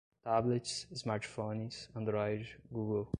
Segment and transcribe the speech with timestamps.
[0.23, 3.07] tablets, smartphones, android, google